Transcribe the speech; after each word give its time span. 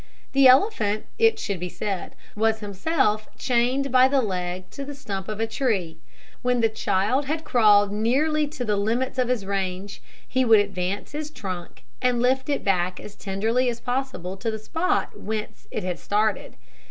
The 0.31 0.47
elephant, 0.47 1.05
it 1.19 1.37
should 1.37 1.59
be 1.59 1.69
said, 1.69 2.15
was 2.35 2.59
himself 2.61 3.27
chained 3.37 3.91
by 3.91 4.07
the 4.07 4.19
leg 4.19 4.67
to 4.71 4.83
the 4.83 4.95
stump 4.95 5.27
of 5.27 5.39
a 5.39 5.45
tree. 5.45 5.99
When 6.41 6.59
the 6.59 6.69
child 6.69 7.25
had 7.25 7.43
crawled 7.43 7.91
nearly 7.91 8.47
to 8.47 8.65
the 8.65 8.77
limits 8.77 9.19
of 9.19 9.27
his 9.27 9.45
range, 9.45 10.01
he 10.27 10.43
would 10.43 10.59
advance 10.59 11.11
his 11.11 11.29
trunk, 11.29 11.83
and 12.01 12.19
lift 12.19 12.49
it 12.49 12.63
back 12.63 12.99
as 12.99 13.13
tenderly 13.13 13.69
as 13.69 13.79
possible 13.79 14.37
to 14.37 14.49
the 14.49 14.57
spot 14.57 15.19
whence 15.19 15.67
it 15.69 15.83
had 15.83 15.99
started. 15.99 16.55